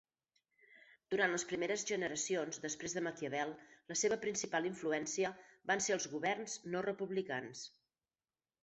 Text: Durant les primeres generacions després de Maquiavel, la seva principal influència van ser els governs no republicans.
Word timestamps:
Durant 1.13 1.33
les 1.35 1.43
primeres 1.51 1.83
generacions 1.89 2.61
després 2.63 2.97
de 2.97 3.03
Maquiavel, 3.09 3.53
la 3.93 3.99
seva 4.03 4.19
principal 4.25 4.69
influència 4.73 5.33
van 5.73 5.87
ser 5.91 5.97
els 5.99 6.11
governs 6.17 6.59
no 6.75 6.87
republicans. 6.91 7.65